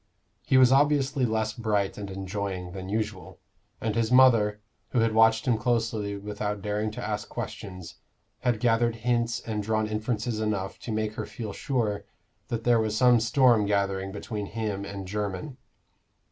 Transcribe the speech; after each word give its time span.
He 0.47 0.57
was 0.57 0.71
obviously 0.71 1.27
less 1.27 1.53
bright 1.53 1.95
and 1.95 2.09
enjoying 2.09 2.71
than 2.71 2.89
usual, 2.89 3.37
and 3.79 3.93
his 3.93 4.11
mother, 4.11 4.59
who 4.89 5.13
watched 5.13 5.45
him 5.47 5.59
closely 5.59 6.17
without 6.17 6.63
daring 6.63 6.89
to 6.93 7.07
ask 7.07 7.29
questions, 7.29 7.97
had 8.39 8.59
gathered 8.59 8.95
hints 9.05 9.41
and 9.41 9.61
drawn 9.61 9.85
inferences 9.85 10.39
enough 10.39 10.79
to 10.79 10.91
make 10.91 11.13
her 11.13 11.27
feel 11.27 11.53
sure 11.53 12.03
that 12.47 12.63
there 12.63 12.79
was 12.79 12.97
some 12.97 13.19
storm 13.19 13.67
gathering 13.67 14.11
between 14.11 14.47
him 14.47 14.85
and 14.85 15.07
Jermyn. 15.07 15.57